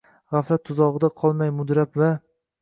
G’aflat 0.35 0.63
tuzog’ida 0.69 1.09
qolmay 1.25 1.53
mudrab 1.59 2.01
va 2.05 2.11